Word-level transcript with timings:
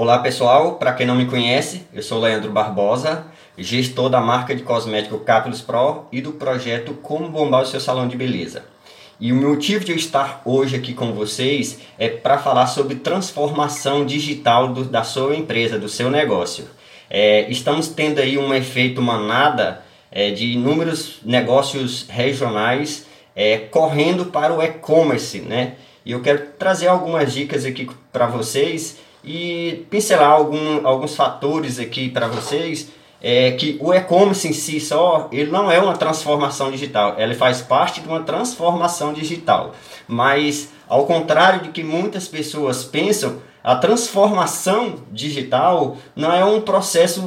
Olá 0.00 0.20
pessoal, 0.20 0.76
para 0.76 0.92
quem 0.92 1.04
não 1.04 1.16
me 1.16 1.26
conhece, 1.26 1.84
eu 1.92 2.04
sou 2.04 2.20
Leandro 2.20 2.52
Barbosa, 2.52 3.26
gestor 3.56 4.08
da 4.08 4.20
marca 4.20 4.54
de 4.54 4.62
cosmético 4.62 5.18
Capulus 5.18 5.60
Pro 5.60 6.06
e 6.12 6.20
do 6.20 6.34
projeto 6.34 6.94
Como 7.02 7.28
Bombar 7.28 7.62
o 7.62 7.66
Seu 7.66 7.80
Salão 7.80 8.06
de 8.06 8.16
Beleza. 8.16 8.64
E 9.18 9.32
o 9.32 9.34
motivo 9.34 9.84
de 9.84 9.90
eu 9.90 9.96
estar 9.96 10.40
hoje 10.44 10.76
aqui 10.76 10.94
com 10.94 11.12
vocês 11.12 11.80
é 11.98 12.08
para 12.08 12.38
falar 12.38 12.68
sobre 12.68 12.94
transformação 12.94 14.06
digital 14.06 14.68
do, 14.68 14.84
da 14.84 15.02
sua 15.02 15.34
empresa, 15.34 15.76
do 15.76 15.88
seu 15.88 16.08
negócio. 16.08 16.68
É, 17.10 17.50
estamos 17.50 17.88
tendo 17.88 18.20
aí 18.20 18.38
um 18.38 18.54
efeito 18.54 19.02
manada 19.02 19.82
é, 20.12 20.30
de 20.30 20.52
inúmeros 20.52 21.18
negócios 21.24 22.06
regionais 22.08 23.04
é, 23.34 23.58
correndo 23.58 24.26
para 24.26 24.54
o 24.54 24.62
e-commerce, 24.62 25.40
né? 25.40 25.74
E 26.06 26.12
eu 26.12 26.22
quero 26.22 26.50
trazer 26.56 26.86
algumas 26.86 27.32
dicas 27.32 27.64
aqui 27.64 27.90
para 28.12 28.28
vocês 28.28 29.07
e 29.24 29.86
pincelar 29.90 30.30
algum, 30.30 30.86
alguns 30.86 31.14
fatores 31.16 31.78
aqui 31.78 32.08
para 32.08 32.28
vocês 32.28 32.90
é 33.20 33.50
que 33.52 33.76
o 33.80 33.92
e-commerce 33.92 34.46
em 34.46 34.52
si 34.52 34.78
só 34.78 35.28
ele 35.32 35.50
não 35.50 35.70
é 35.70 35.80
uma 35.80 35.96
transformação 35.96 36.70
digital, 36.70 37.16
ele 37.18 37.34
faz 37.34 37.60
parte 37.60 38.00
de 38.00 38.08
uma 38.08 38.22
transformação 38.22 39.12
digital. 39.12 39.74
Mas 40.06 40.70
ao 40.88 41.04
contrário 41.04 41.62
de 41.62 41.68
que 41.70 41.82
muitas 41.82 42.28
pessoas 42.28 42.84
pensam, 42.84 43.42
a 43.62 43.74
transformação 43.74 44.94
digital 45.10 45.96
não 46.14 46.32
é 46.32 46.44
um 46.44 46.60
processo 46.60 47.20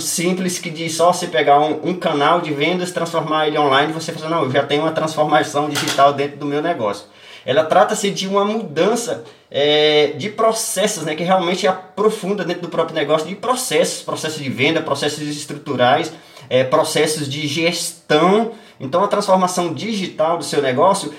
simples 0.00 0.58
que 0.58 0.68
de 0.68 0.90
só 0.90 1.12
você 1.12 1.28
pegar 1.28 1.60
um, 1.60 1.90
um 1.90 1.94
canal 1.94 2.40
de 2.40 2.52
vendas, 2.52 2.90
transformar 2.90 3.46
ele 3.46 3.58
online 3.58 3.90
e 3.90 3.94
você 3.94 4.12
falar, 4.12 4.30
não, 4.30 4.44
eu 4.44 4.50
já 4.50 4.64
tenho 4.64 4.82
uma 4.82 4.92
transformação 4.92 5.68
digital 5.68 6.12
dentro 6.12 6.38
do 6.38 6.46
meu 6.46 6.60
negócio 6.60 7.06
ela 7.46 7.62
trata-se 7.62 8.10
de 8.10 8.26
uma 8.26 8.44
mudança 8.44 9.24
é, 9.50 10.08
de 10.16 10.28
processos, 10.30 11.04
né, 11.04 11.14
que 11.14 11.22
realmente 11.22 11.66
aprofunda 11.66 12.44
dentro 12.44 12.62
do 12.62 12.68
próprio 12.68 12.94
negócio, 12.94 13.28
de 13.28 13.34
processos, 13.34 14.02
processos 14.02 14.42
de 14.42 14.50
venda, 14.50 14.80
processos 14.80 15.22
estruturais, 15.22 16.12
é, 16.48 16.64
processos 16.64 17.28
de 17.28 17.46
gestão. 17.46 18.52
Então, 18.78 19.02
a 19.02 19.08
transformação 19.08 19.72
digital 19.72 20.36
do 20.36 20.44
seu 20.44 20.60
negócio 20.60 21.14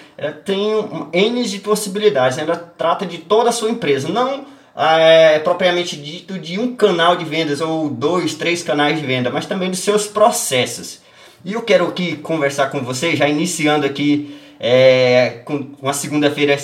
tem 0.46 0.72
N 1.12 1.44
de 1.44 1.60
possibilidades, 1.60 2.38
né? 2.38 2.44
ela 2.44 2.56
trata 2.56 3.06
de 3.06 3.18
toda 3.18 3.50
a 3.50 3.52
sua 3.52 3.70
empresa, 3.70 4.10
não 4.10 4.46
é, 4.78 5.40
propriamente 5.40 5.98
dito 5.98 6.38
de 6.38 6.60
um 6.60 6.76
canal 6.76 7.16
de 7.16 7.26
vendas 7.26 7.62
ou 7.62 7.90
dois, 7.90 8.36
três 8.36 8.62
canais 8.62 9.00
de 9.00 9.06
venda, 9.06 9.32
mas 9.32 9.48
também 9.48 9.72
dos 9.72 9.80
seus 9.80 10.06
processos. 10.06 11.02
E 11.44 11.54
eu 11.54 11.64
quero 11.64 11.88
aqui 11.88 12.18
conversar 12.18 12.70
com 12.70 12.82
você, 12.82 13.16
já 13.16 13.28
iniciando 13.28 13.86
aqui 13.86 14.38
é, 14.60 15.42
com 15.46 15.72
uma 15.82 15.94
segunda-feira 15.94 16.58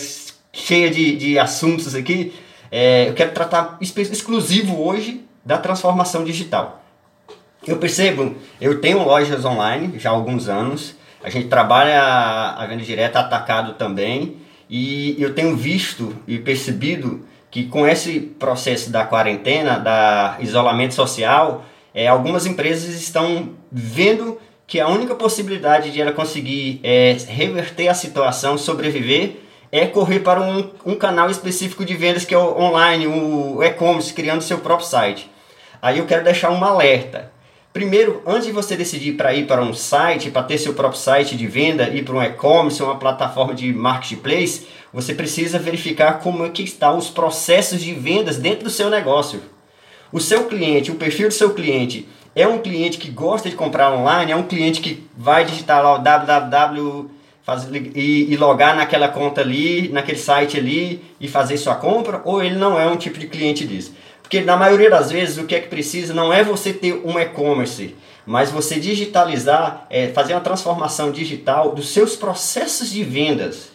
cheia 0.54 0.90
de, 0.90 1.16
de 1.16 1.40
assuntos 1.40 1.96
aqui. 1.96 2.32
É, 2.72 3.10
eu 3.10 3.14
quero 3.14 3.32
tratar 3.32 3.78
exclusivo 3.82 4.82
hoje 4.82 5.26
da 5.44 5.58
transformação 5.58 6.24
digital. 6.24 6.82
Eu 7.66 7.78
percebo, 7.78 8.36
eu 8.62 8.80
tenho 8.80 9.04
lojas 9.04 9.44
online 9.44 9.98
já 9.98 10.10
há 10.10 10.14
alguns 10.14 10.48
anos, 10.48 10.96
a 11.24 11.30
gente 11.30 11.48
trabalha 11.48 12.02
a 12.58 12.66
venda 12.68 12.84
direta 12.84 13.20
atacado 13.20 13.74
também, 13.74 14.38
e 14.70 15.16
eu 15.20 15.34
tenho 15.34 15.56
visto 15.56 16.16
e 16.28 16.38
percebido 16.38 17.26
que 17.50 17.66
com 17.66 17.88
esse 17.88 18.20
processo 18.20 18.90
da 18.90 19.06
quarentena, 19.06 19.80
da 19.80 20.38
isolamento 20.40 20.94
social, 20.94 21.64
é, 21.94 22.08
algumas 22.08 22.46
empresas 22.46 22.96
estão 22.96 23.50
vendo 23.72 24.40
que 24.66 24.80
a 24.80 24.88
única 24.88 25.14
possibilidade 25.14 25.92
de 25.92 26.02
ela 26.02 26.12
conseguir 26.12 26.80
é, 26.84 27.16
reverter 27.28 27.88
a 27.88 27.94
situação, 27.94 28.58
sobreviver, 28.58 29.43
é 29.74 29.88
correr 29.88 30.20
para 30.20 30.40
um, 30.40 30.70
um 30.86 30.96
canal 30.96 31.32
específico 31.32 31.84
de 31.84 31.96
vendas 31.96 32.24
que 32.24 32.36
é 32.36 32.38
o 32.38 32.62
online, 32.62 33.08
o 33.08 33.64
e-commerce, 33.64 34.14
criando 34.14 34.44
seu 34.44 34.60
próprio 34.60 34.88
site. 34.88 35.32
Aí 35.82 35.98
eu 35.98 36.06
quero 36.06 36.24
deixar 36.24 36.52
um 36.52 36.64
alerta. 36.64 37.32
Primeiro, 37.74 38.22
antes 38.24 38.46
de 38.46 38.52
você 38.52 38.78
decidir 38.78 39.14
para 39.14 39.34
ir 39.34 39.48
para 39.48 39.64
um 39.64 39.74
site, 39.74 40.30
para 40.30 40.44
ter 40.44 40.60
seu 40.60 40.76
próprio 40.76 41.02
site 41.02 41.36
de 41.36 41.48
venda, 41.48 41.90
ir 41.90 42.06
para 42.06 42.14
um 42.14 42.22
e-commerce, 42.22 42.84
uma 42.84 43.00
plataforma 43.00 43.56
de 43.56 43.74
marketplace, 43.74 44.68
você 44.94 45.12
precisa 45.16 45.58
verificar 45.58 46.20
como 46.20 46.46
é 46.46 46.50
que 46.50 46.62
estão 46.62 46.96
os 46.96 47.10
processos 47.10 47.82
de 47.82 47.96
vendas 47.96 48.38
dentro 48.38 48.66
do 48.66 48.70
seu 48.70 48.92
negócio. 48.92 49.42
O 50.12 50.20
seu 50.20 50.46
cliente, 50.46 50.92
o 50.92 50.96
perfil 50.96 51.30
do 51.30 51.34
seu 51.34 51.52
cliente, 51.52 52.08
é 52.36 52.48
um 52.48 52.60
cliente 52.60 53.00
que 53.00 53.10
gosta 53.10 53.50
de 53.50 53.56
comprar 53.56 53.92
online, 53.92 54.32
é 54.32 54.36
um 54.36 54.44
cliente 54.44 54.82
que 54.82 55.04
vai 55.18 55.44
digitar 55.44 55.82
lá 55.82 55.96
o 55.96 55.98
www 55.98 57.13
faz, 57.44 57.68
e, 57.72 58.34
e 58.34 58.38
logar 58.38 58.76
naquela 58.76 59.08
conta 59.08 59.42
ali, 59.42 59.90
naquele 59.90 60.18
site 60.18 60.58
ali 60.58 61.04
e 61.20 61.28
fazer 61.28 61.58
sua 61.58 61.76
compra, 61.76 62.22
ou 62.26 62.44
ele 62.44 62.56
não 62.56 62.80
é 62.80 62.88
um 62.88 62.98
tipo 62.98 63.20
de 63.20 63.28
cliente 63.28 63.66
disso. 63.68 63.94
Porque 64.22 64.42
na 64.42 64.58
maioria 64.58 64.90
das 64.90 65.12
vezes 65.12 65.38
o 65.38 65.46
que 65.46 65.54
é 65.54 65.60
que 65.60 65.68
precisa 65.68 66.14
não 66.14 66.34
é 66.34 66.44
você 66.44 66.74
ter 66.74 66.94
um 67.06 67.20
e-commerce, 67.20 67.96
mas 68.26 68.50
você 68.50 68.80
digitalizar, 68.80 69.86
é, 69.90 70.08
fazer 70.08 70.34
uma 70.34 70.42
transformação 70.42 71.12
digital 71.12 71.76
dos 71.76 71.90
seus 71.90 72.16
processos 72.16 72.90
de 72.90 73.04
vendas. 73.04 73.74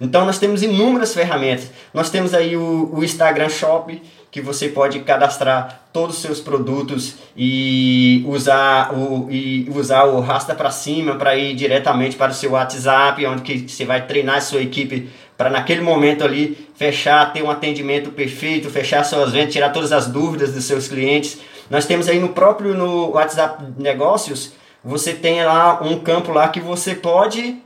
Então 0.00 0.24
nós 0.24 0.38
temos 0.38 0.62
inúmeras 0.62 1.12
ferramentas. 1.12 1.70
Nós 1.92 2.08
temos 2.08 2.32
aí 2.32 2.56
o, 2.56 2.90
o 2.92 3.04
Instagram 3.04 3.48
Shop, 3.48 4.00
que 4.30 4.40
você 4.40 4.68
pode 4.68 5.00
cadastrar 5.00 5.82
todos 5.92 6.16
os 6.16 6.22
seus 6.22 6.40
produtos 6.40 7.16
e 7.36 8.22
usar 8.26 8.94
o, 8.94 9.28
e 9.30 9.68
usar 9.74 10.04
o 10.04 10.20
rasta 10.20 10.54
para 10.54 10.70
cima 10.70 11.14
para 11.16 11.36
ir 11.36 11.54
diretamente 11.54 12.16
para 12.16 12.30
o 12.30 12.34
seu 12.34 12.52
WhatsApp, 12.52 13.24
onde 13.26 13.42
que 13.42 13.68
você 13.68 13.84
vai 13.84 14.06
treinar 14.06 14.36
a 14.36 14.40
sua 14.40 14.60
equipe 14.60 15.08
para 15.36 15.48
naquele 15.48 15.80
momento 15.80 16.24
ali 16.24 16.68
fechar, 16.74 17.32
ter 17.32 17.42
um 17.42 17.50
atendimento 17.50 18.10
perfeito, 18.10 18.68
fechar 18.68 19.04
suas 19.04 19.32
vendas, 19.32 19.52
tirar 19.52 19.70
todas 19.70 19.92
as 19.92 20.06
dúvidas 20.06 20.52
dos 20.52 20.64
seus 20.64 20.88
clientes. 20.88 21.38
Nós 21.70 21.86
temos 21.86 22.08
aí 22.08 22.18
no 22.18 22.30
próprio 22.30 22.74
no 22.74 23.10
WhatsApp 23.10 23.64
Negócios, 23.78 24.52
você 24.84 25.12
tem 25.12 25.44
lá 25.44 25.80
um 25.82 25.98
campo 26.00 26.32
lá 26.32 26.48
que 26.48 26.60
você 26.60 26.94
pode 26.94 27.56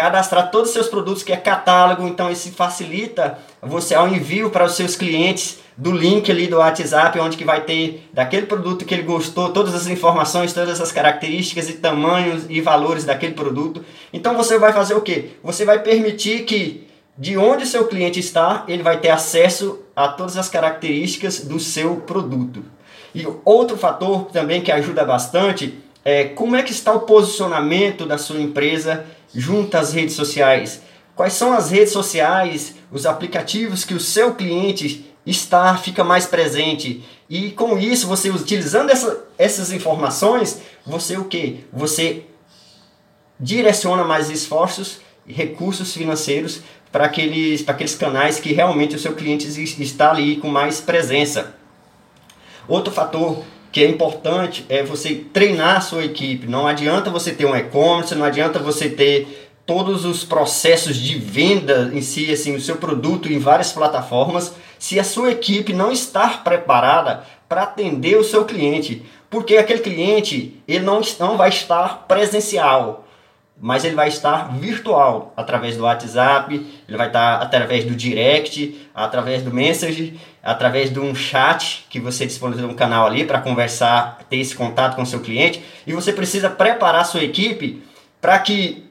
cadastrar 0.00 0.50
todos 0.50 0.70
os 0.70 0.72
seus 0.72 0.88
produtos, 0.88 1.22
que 1.22 1.30
é 1.30 1.36
catálogo, 1.36 2.08
então 2.08 2.30
isso 2.30 2.50
facilita 2.52 3.36
você 3.60 3.94
ao 3.94 4.08
envio 4.08 4.48
para 4.48 4.64
os 4.64 4.74
seus 4.74 4.96
clientes 4.96 5.58
do 5.76 5.92
link 5.92 6.30
ali 6.30 6.46
do 6.46 6.56
WhatsApp, 6.56 7.18
onde 7.20 7.36
que 7.36 7.44
vai 7.44 7.60
ter 7.60 8.08
daquele 8.10 8.46
produto 8.46 8.86
que 8.86 8.94
ele 8.94 9.02
gostou, 9.02 9.50
todas 9.50 9.74
as 9.74 9.86
informações, 9.88 10.54
todas 10.54 10.80
as 10.80 10.90
características 10.90 11.68
e 11.68 11.74
tamanhos 11.74 12.46
e 12.48 12.62
valores 12.62 13.04
daquele 13.04 13.34
produto. 13.34 13.84
Então 14.10 14.34
você 14.34 14.58
vai 14.58 14.72
fazer 14.72 14.94
o 14.94 15.02
que? 15.02 15.32
Você 15.44 15.66
vai 15.66 15.80
permitir 15.80 16.44
que 16.44 16.88
de 17.18 17.36
onde 17.36 17.66
seu 17.66 17.86
cliente 17.86 18.18
está, 18.18 18.64
ele 18.66 18.82
vai 18.82 18.96
ter 18.96 19.10
acesso 19.10 19.80
a 19.94 20.08
todas 20.08 20.38
as 20.38 20.48
características 20.48 21.40
do 21.40 21.60
seu 21.60 21.96
produto. 21.96 22.64
E 23.14 23.26
outro 23.44 23.76
fator 23.76 24.30
também 24.32 24.62
que 24.62 24.72
ajuda 24.72 25.04
bastante 25.04 25.78
é 26.04 26.24
como 26.24 26.56
é 26.56 26.62
que 26.62 26.72
está 26.72 26.92
o 26.92 27.00
posicionamento 27.00 28.06
da 28.06 28.18
sua 28.18 28.40
empresa 28.40 29.04
junto 29.34 29.76
às 29.76 29.92
redes 29.92 30.14
sociais. 30.14 30.82
Quais 31.14 31.34
são 31.34 31.52
as 31.52 31.70
redes 31.70 31.92
sociais, 31.92 32.76
os 32.90 33.04
aplicativos 33.06 33.84
que 33.84 33.94
o 33.94 34.00
seu 34.00 34.34
cliente 34.34 35.10
está, 35.26 35.76
fica 35.76 36.02
mais 36.02 36.26
presente. 36.26 37.04
E 37.28 37.50
com 37.50 37.78
isso, 37.78 38.06
você 38.06 38.30
utilizando 38.30 38.90
essa, 38.90 39.24
essas 39.36 39.72
informações, 39.72 40.60
você 40.84 41.16
o 41.16 41.24
que? 41.24 41.64
Você 41.72 42.24
direciona 43.38 44.04
mais 44.04 44.30
esforços 44.30 45.00
e 45.26 45.32
recursos 45.32 45.94
financeiros 45.94 46.60
para 46.90 47.04
aqueles, 47.04 47.62
para 47.62 47.74
aqueles 47.74 47.94
canais 47.94 48.40
que 48.40 48.52
realmente 48.52 48.96
o 48.96 48.98
seu 48.98 49.14
cliente 49.14 49.46
está 49.46 50.10
ali 50.10 50.36
com 50.36 50.48
mais 50.48 50.80
presença. 50.80 51.54
Outro 52.66 52.92
fator 52.92 53.44
que 53.72 53.82
é 53.82 53.88
importante 53.88 54.64
é 54.68 54.82
você 54.82 55.14
treinar 55.32 55.76
a 55.76 55.80
sua 55.80 56.04
equipe. 56.04 56.46
Não 56.46 56.66
adianta 56.66 57.10
você 57.10 57.32
ter 57.32 57.46
um 57.46 57.56
e-commerce, 57.56 58.14
não 58.14 58.24
adianta 58.24 58.58
você 58.58 58.88
ter 58.88 59.50
todos 59.64 60.04
os 60.04 60.24
processos 60.24 60.96
de 60.96 61.16
venda 61.16 61.90
em 61.94 62.02
si, 62.02 62.32
assim, 62.32 62.56
o 62.56 62.60
seu 62.60 62.76
produto 62.76 63.32
em 63.32 63.38
várias 63.38 63.72
plataformas, 63.72 64.54
se 64.78 64.98
a 64.98 65.04
sua 65.04 65.30
equipe 65.30 65.72
não 65.72 65.92
estar 65.92 66.42
preparada 66.42 67.24
para 67.48 67.62
atender 67.62 68.16
o 68.16 68.24
seu 68.24 68.44
cliente, 68.44 69.04
porque 69.28 69.56
aquele 69.56 69.80
cliente 69.80 70.60
ele 70.66 70.84
não, 70.84 71.00
não 71.20 71.36
vai 71.36 71.50
estar 71.50 72.06
presencial, 72.08 73.06
mas 73.60 73.84
ele 73.84 73.94
vai 73.94 74.08
estar 74.08 74.56
virtual, 74.58 75.34
através 75.36 75.76
do 75.76 75.82
WhatsApp, 75.84 76.54
ele 76.88 76.96
vai 76.96 77.08
estar 77.08 77.42
através 77.42 77.84
do 77.84 77.94
direct, 77.94 78.88
através 78.94 79.42
do 79.42 79.52
message, 79.52 80.18
através 80.42 80.90
de 80.90 80.98
um 80.98 81.14
chat 81.14 81.86
que 81.90 82.00
você 82.00 82.24
disponibiliza 82.24 82.72
um 82.72 82.74
canal 82.74 83.06
ali 83.06 83.24
para 83.24 83.40
conversar, 83.40 84.20
ter 84.30 84.38
esse 84.38 84.54
contato 84.54 84.96
com 84.96 85.02
o 85.02 85.06
seu 85.06 85.20
cliente, 85.20 85.62
e 85.86 85.92
você 85.92 86.12
precisa 86.12 86.48
preparar 86.48 87.02
a 87.02 87.04
sua 87.04 87.22
equipe 87.22 87.82
para 88.20 88.38
que 88.38 88.90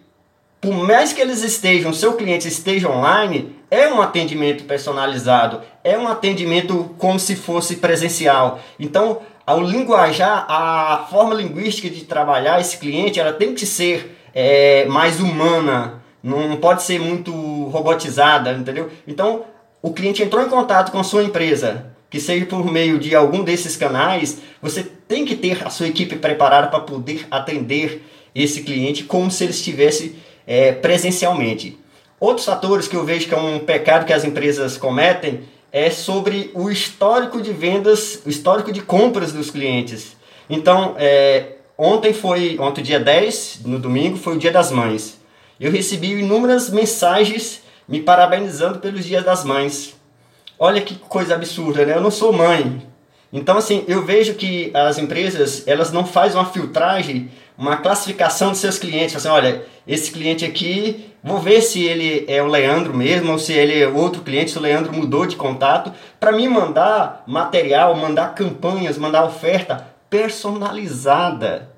por 0.62 0.74
mais 0.74 1.14
que 1.14 1.22
eles 1.22 1.42
estejam, 1.42 1.94
seu 1.94 2.14
cliente 2.14 2.48
esteja 2.48 2.90
online, 2.90 3.56
é 3.72 3.88
um 3.88 4.02
atendimento 4.02 4.66
personalizado, 4.66 5.62
é 5.84 5.98
um 5.98 6.08
atendimento 6.08 6.94
como 6.98 7.18
se 7.18 7.36
fosse 7.36 7.78
presencial. 7.78 8.60
Então, 8.78 9.22
ao 9.46 9.62
linguajar, 9.62 10.46
a 10.50 11.08
forma 11.10 11.34
linguística 11.34 11.90
de 11.90 12.04
trabalhar 12.04 12.60
esse 12.60 12.78
cliente, 12.78 13.20
ela 13.20 13.32
tem 13.32 13.56
que 13.56 13.66
ser 13.66 14.19
é, 14.34 14.86
mais 14.86 15.20
humana, 15.20 16.02
não 16.24 16.58
pode 16.58 16.84
ser 16.84 17.00
muito 17.00 17.32
robotizada, 17.70 18.52
entendeu? 18.54 18.90
Então, 19.08 19.44
o 19.82 19.94
cliente 19.94 20.22
entrou 20.22 20.44
em 20.44 20.50
contato 20.50 20.92
com 20.92 21.00
a 21.00 21.04
sua 21.04 21.24
empresa, 21.24 21.86
que 22.10 22.20
seja 22.20 22.46
por 22.46 22.66
meio 22.70 23.00
de 23.00 23.16
algum 23.16 23.44
desses 23.44 23.78
canais, 23.78 24.40
você 24.62 24.84
tem 24.84 25.26
que 25.26 25.36
ter 25.36 25.66
a 25.66 25.70
sua 25.70 25.88
equipe 25.88 26.16
preparada 26.16 26.68
para 26.68 26.80
poder 26.80 27.28
atender 27.30 28.04
esse 28.34 28.64
cliente 28.64 29.04
como 29.04 29.32
se 29.32 29.44
ele 29.44 29.52
estivesse 29.52 30.16
é, 30.46 30.72
presencialmente. 30.72 31.78
Outros 32.20 32.46
fatores 32.46 32.88
que 32.88 32.96
eu 32.96 33.06
vejo 33.06 33.28
que 33.28 33.34
é 33.34 33.38
um 33.38 33.60
pecado 33.60 34.06
que 34.06 34.14
as 34.14 34.26
empresas 34.26 34.78
cometem 34.78 35.42
é 35.72 35.90
sobre 35.90 36.52
o 36.54 36.70
histórico 36.70 37.42
de 37.42 37.54
vendas, 37.54 38.22
o 38.26 38.30
histórico 38.30 38.72
de 38.72 38.82
compras 38.82 39.32
dos 39.32 39.50
clientes. 39.52 40.18
Então, 40.50 40.96
é, 40.98 41.59
ontem 41.80 42.12
foi, 42.12 42.58
ontem 42.60 42.84
dia 42.84 43.00
10, 43.00 43.62
no 43.64 43.80
domingo, 43.80 44.18
foi 44.18 44.36
o 44.36 44.38
dia 44.38 44.52
das 44.52 44.70
mães. 44.70 45.18
Eu 45.58 45.72
recebi 45.72 46.12
inúmeras 46.12 46.70
mensagens 46.70 47.62
me 47.88 48.02
parabenizando 48.02 48.80
pelos 48.80 49.06
dias 49.06 49.24
das 49.24 49.46
mães. 49.46 49.96
Olha 50.60 50.82
que 50.82 50.96
coisa 50.96 51.36
absurda, 51.36 51.86
né? 51.86 51.96
Eu 51.96 52.02
não 52.02 52.12
sou 52.12 52.34
mãe. 52.34 52.86
Então, 53.32 53.58
assim, 53.58 53.86
eu 53.88 54.06
vejo 54.06 54.34
que 54.34 54.72
as 54.74 54.98
empresas, 54.98 55.66
elas 55.66 55.92
não 55.92 56.06
fazem 56.06 56.38
uma 56.38 56.50
filtragem, 56.50 57.32
uma 57.58 57.78
classificação 57.78 58.50
dos 58.50 58.60
seus 58.60 58.78
clientes. 58.78 59.16
Assim, 59.16 59.30
olha, 59.30 59.64
esse 59.88 60.12
cliente 60.12 60.44
aqui, 60.44 61.14
vou 61.24 61.40
ver 61.40 61.62
se 61.62 61.84
ele 61.84 62.26
é 62.28 62.44
o 62.44 62.48
Leandro 62.48 62.94
mesmo, 62.94 63.32
ou 63.32 63.40
se 63.40 63.54
ele 63.54 63.80
é 63.80 63.88
outro 63.88 64.22
cliente, 64.22 64.52
se 64.52 64.58
o 64.58 64.62
Leandro 64.62 64.92
mudou 64.92 65.26
de 65.26 65.38
contato, 65.38 65.94
para 66.20 66.34
me 66.34 66.48
mandar 66.48 67.24
material, 67.26 67.96
mandar 67.96 68.36
campanhas, 68.36 68.98
mandar 68.98 69.24
oferta 69.24 69.99
personalizada. 70.10 71.70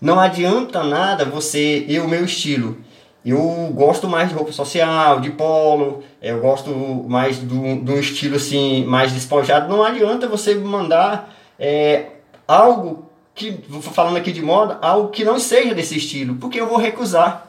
Não 0.00 0.18
adianta 0.18 0.82
nada 0.82 1.24
você 1.24 1.84
e 1.88 1.98
o 1.98 2.08
meu 2.08 2.24
estilo. 2.24 2.78
Eu 3.24 3.70
gosto 3.74 4.08
mais 4.08 4.28
de 4.28 4.34
roupa 4.34 4.52
social, 4.52 5.20
de 5.20 5.30
polo, 5.30 6.02
eu 6.22 6.40
gosto 6.40 6.70
mais 7.08 7.36
de 7.38 7.52
um 7.52 7.98
estilo 7.98 8.36
assim, 8.36 8.84
mais 8.84 9.12
despojado. 9.12 9.68
Não 9.68 9.82
adianta 9.82 10.28
você 10.28 10.54
mandar 10.54 11.34
é, 11.58 12.06
algo 12.46 13.06
que, 13.34 13.60
falando 13.80 14.16
aqui 14.16 14.32
de 14.32 14.40
moda, 14.40 14.78
algo 14.80 15.10
que 15.10 15.24
não 15.24 15.38
seja 15.38 15.74
desse 15.74 15.96
estilo, 15.96 16.36
porque 16.36 16.60
eu 16.60 16.66
vou 16.66 16.78
recusar. 16.78 17.46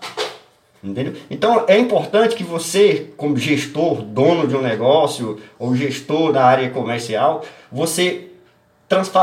Entendeu? 0.83 1.13
Então 1.29 1.65
é 1.67 1.77
importante 1.77 2.35
que 2.35 2.43
você, 2.43 3.11
como 3.17 3.37
gestor, 3.37 4.01
dono 4.01 4.47
de 4.47 4.55
um 4.55 4.61
negócio 4.61 5.39
ou 5.57 5.75
gestor 5.75 6.31
da 6.31 6.45
área 6.45 6.69
comercial, 6.69 7.43
você 7.71 8.29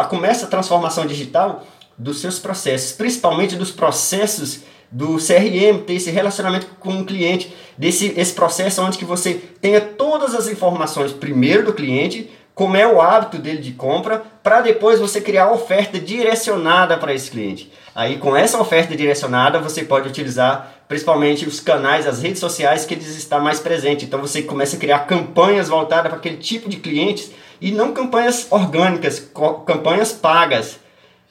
comece 0.09 0.45
a 0.45 0.49
transformação 0.49 1.07
digital 1.07 1.67
dos 1.99 2.21
seus 2.21 2.39
processos, 2.39 2.93
principalmente 2.93 3.57
dos 3.57 3.71
processos 3.71 4.61
do 4.91 5.17
CRM, 5.17 5.83
ter 5.85 5.95
esse 5.95 6.11
relacionamento 6.11 6.67
com 6.79 7.01
o 7.01 7.05
cliente, 7.05 7.55
desse 7.77 8.15
esse 8.17 8.33
processo 8.33 8.83
onde 8.83 8.99
que 8.99 9.05
você 9.05 9.35
tenha 9.61 9.81
todas 9.81 10.35
as 10.35 10.49
informações 10.49 11.13
primeiro 11.13 11.65
do 11.65 11.73
cliente, 11.73 12.31
como 12.57 12.75
é 12.75 12.87
o 12.87 13.03
hábito 13.03 13.37
dele 13.37 13.59
de 13.59 13.73
compra, 13.73 14.23
para 14.43 14.63
depois 14.63 14.99
você 14.99 15.21
criar 15.21 15.53
oferta 15.53 16.01
direcionada 16.01 16.97
para 16.97 17.13
esse 17.13 17.31
cliente. 17.31 17.71
Aí 17.95 18.17
com 18.17 18.35
essa 18.35 18.59
oferta 18.59 18.97
direcionada 18.97 19.59
você 19.59 19.85
pode 19.85 20.09
utilizar 20.09 20.73
principalmente 20.89 21.47
os 21.47 21.61
canais, 21.61 22.07
as 22.07 22.23
redes 22.23 22.41
sociais 22.41 22.87
que 22.87 22.95
eles 22.95 23.15
estão 23.15 23.41
mais 23.41 23.61
presentes. 23.61 24.07
Então 24.07 24.23
você 24.23 24.41
começa 24.41 24.75
a 24.75 24.79
criar 24.79 25.01
campanhas 25.01 25.69
voltadas 25.69 26.09
para 26.09 26.17
aquele 26.17 26.39
tipo 26.39 26.67
de 26.67 26.79
clientes 26.79 27.31
e 27.61 27.71
não 27.71 27.93
campanhas 27.93 28.47
orgânicas, 28.49 29.31
campanhas 29.67 30.15
pagas. 30.15 30.81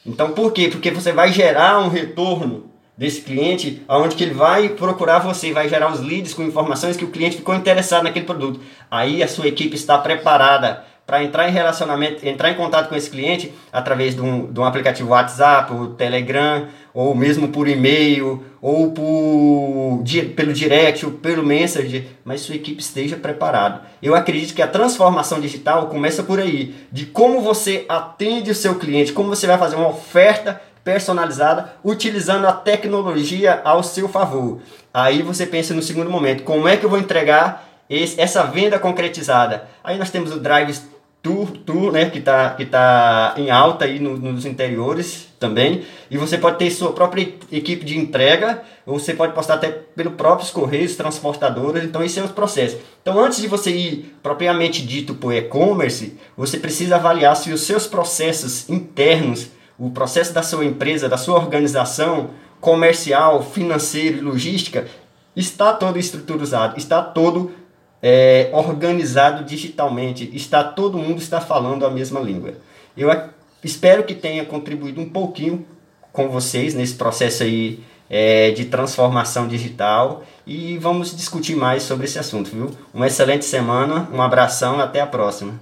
Então 0.05 0.29
por 0.31 0.53
quê? 0.53 0.67
Porque 0.67 0.91
você 0.91 1.11
vai 1.11 1.33
gerar 1.33 1.79
um 1.79 1.89
retorno 1.89 2.69
desse 2.95 3.21
cliente, 3.21 3.83
aonde 3.87 4.15
que 4.15 4.23
ele 4.23 4.35
vai 4.35 4.69
procurar 4.69 5.19
você, 5.19 5.51
vai 5.51 5.67
gerar 5.67 5.91
os 5.91 6.01
leads 6.01 6.35
com 6.35 6.43
informações 6.43 6.95
que 6.95 7.03
o 7.03 7.09
cliente 7.09 7.37
ficou 7.37 7.55
interessado 7.55 8.03
naquele 8.03 8.25
produto. 8.25 8.61
Aí 8.91 9.23
a 9.23 9.27
sua 9.27 9.47
equipe 9.47 9.75
está 9.75 9.97
preparada 9.97 10.83
para 11.05 11.23
entrar 11.23 11.47
em 11.47 11.51
relacionamento, 11.51 12.27
entrar 12.27 12.49
em 12.49 12.55
contato 12.55 12.89
com 12.89 12.95
esse 12.95 13.09
cliente 13.09 13.53
através 13.71 14.15
de 14.15 14.21
um, 14.21 14.51
de 14.51 14.59
um 14.59 14.65
aplicativo 14.65 15.09
WhatsApp, 15.09 15.71
ou 15.71 15.89
Telegram, 15.89 16.67
ou 16.93 17.13
mesmo 17.13 17.49
por 17.49 17.67
e-mail, 17.67 18.43
ou 18.59 18.91
por, 18.91 20.03
pelo 20.35 20.51
direct, 20.51 21.05
ou 21.05 21.11
pelo 21.11 21.45
Messenger, 21.45 22.05
mas 22.23 22.41
sua 22.41 22.55
equipe 22.55 22.81
esteja 22.81 23.15
preparada. 23.17 23.81
Eu 24.01 24.15
acredito 24.15 24.55
que 24.55 24.61
a 24.61 24.67
transformação 24.67 25.39
digital 25.39 25.87
começa 25.87 26.23
por 26.23 26.39
aí, 26.39 26.73
de 26.91 27.05
como 27.05 27.41
você 27.41 27.85
atende 27.87 28.49
o 28.49 28.55
seu 28.55 28.75
cliente, 28.75 29.13
como 29.13 29.29
você 29.29 29.45
vai 29.45 29.59
fazer 29.59 29.75
uma 29.75 29.89
oferta 29.89 30.59
personalizada 30.83 31.73
utilizando 31.83 32.47
a 32.47 32.53
tecnologia 32.53 33.61
ao 33.63 33.83
seu 33.83 34.07
favor. 34.07 34.59
Aí 34.93 35.21
você 35.21 35.45
pensa 35.45 35.73
no 35.73 35.81
segundo 35.81 36.09
momento, 36.09 36.43
como 36.43 36.67
é 36.67 36.77
que 36.77 36.85
eu 36.85 36.89
vou 36.89 36.99
entregar 36.99 37.67
esse, 37.89 38.19
essa 38.19 38.43
venda 38.43 38.79
concretizada? 38.79 39.67
Aí 39.83 39.97
nós 39.97 40.09
temos 40.09 40.31
o 40.31 40.39
Drive 40.39 40.94
Tour, 41.25 41.49
tour 41.65 41.91
né, 41.91 42.07
que 42.07 42.19
está 42.19 42.51
que 42.51 42.67
tá 42.67 43.33
em 43.35 43.49
alta 43.49 43.85
aí 43.85 43.99
no, 43.99 44.15
nos 44.15 44.45
interiores 44.45 45.27
também. 45.39 45.83
E 46.11 46.19
você 46.19 46.37
pode 46.37 46.59
ter 46.59 46.69
sua 46.69 46.93
própria 46.93 47.33
equipe 47.51 47.83
de 47.83 47.97
entrega, 47.97 48.61
ou 48.85 48.99
você 48.99 49.11
pode 49.11 49.33
postar 49.33 49.55
até 49.55 49.71
pelo 49.71 50.11
próprios 50.11 50.51
correios, 50.51 50.95
transportadoras. 50.95 51.83
Então, 51.83 52.03
esse 52.03 52.19
é 52.19 52.23
o 52.23 52.29
processo. 52.29 52.77
Então, 53.01 53.19
antes 53.19 53.41
de 53.41 53.47
você 53.47 53.71
ir 53.71 54.15
propriamente 54.21 54.85
dito 54.85 55.15
para 55.15 55.27
o 55.27 55.33
e-commerce, 55.33 56.15
você 56.37 56.59
precisa 56.59 56.97
avaliar 56.97 57.35
se 57.35 57.51
os 57.51 57.61
seus 57.61 57.87
processos 57.87 58.69
internos 58.69 59.47
o 59.79 59.89
processo 59.89 60.31
da 60.31 60.43
sua 60.43 60.63
empresa, 60.63 61.09
da 61.09 61.17
sua 61.17 61.37
organização 61.37 62.29
comercial, 62.61 63.41
financeira 63.41 64.17
e 64.17 64.21
logística 64.21 64.85
está 65.35 65.73
todo 65.73 65.99
estruturizado, 65.99 66.77
está 66.77 67.01
todo 67.01 67.51
é, 68.01 68.49
organizado 68.53 69.43
digitalmente, 69.43 70.29
está 70.33 70.63
todo 70.63 70.97
mundo 70.97 71.19
está 71.19 71.41
falando 71.41 71.85
a 71.85 71.89
mesma 71.89 72.19
língua. 72.19 72.53
Eu 72.95 73.09
espero 73.63 74.03
que 74.03 74.13
tenha 74.13 74.45
contribuído 74.45 75.01
um 75.01 75.09
pouquinho 75.09 75.65
com 76.11 76.29
vocês 76.29 76.73
nesse 76.73 76.95
processo 76.95 77.43
aí 77.43 77.83
é, 78.09 78.51
de 78.51 78.65
transformação 78.65 79.47
digital 79.47 80.23
e 80.45 80.77
vamos 80.77 81.15
discutir 81.15 81.55
mais 81.55 81.83
sobre 81.83 82.05
esse 82.05 82.19
assunto, 82.19 82.49
viu? 82.51 82.71
Uma 82.93 83.07
excelente 83.07 83.45
semana, 83.45 84.07
um 84.13 84.21
abração, 84.21 84.79
até 84.79 85.01
a 85.01 85.07
próxima. 85.07 85.59